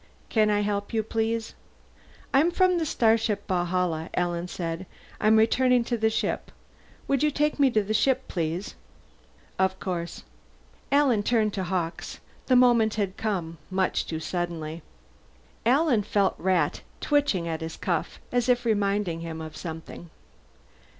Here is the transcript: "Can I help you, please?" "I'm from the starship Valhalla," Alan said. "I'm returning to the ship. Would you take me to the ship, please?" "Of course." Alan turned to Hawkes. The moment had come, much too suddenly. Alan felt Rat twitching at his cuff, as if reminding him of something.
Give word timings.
"Can 0.29 0.49
I 0.49 0.61
help 0.61 0.93
you, 0.95 1.03
please?" 1.03 1.53
"I'm 2.33 2.49
from 2.49 2.79
the 2.79 2.87
starship 2.87 3.47
Valhalla," 3.47 4.09
Alan 4.15 4.47
said. 4.47 4.87
"I'm 5.19 5.37
returning 5.37 5.83
to 5.83 5.95
the 5.95 6.09
ship. 6.09 6.51
Would 7.07 7.21
you 7.21 7.29
take 7.29 7.59
me 7.59 7.69
to 7.69 7.83
the 7.83 7.93
ship, 7.93 8.27
please?" 8.27 8.73
"Of 9.59 9.79
course." 9.79 10.23
Alan 10.91 11.21
turned 11.21 11.53
to 11.53 11.65
Hawkes. 11.65 12.19
The 12.47 12.55
moment 12.55 12.95
had 12.95 13.15
come, 13.15 13.59
much 13.69 14.07
too 14.07 14.19
suddenly. 14.19 14.81
Alan 15.67 16.01
felt 16.01 16.33
Rat 16.39 16.81
twitching 16.99 17.47
at 17.47 17.61
his 17.61 17.77
cuff, 17.77 18.19
as 18.31 18.49
if 18.49 18.65
reminding 18.65 19.19
him 19.19 19.39
of 19.39 19.55
something. 19.55 20.09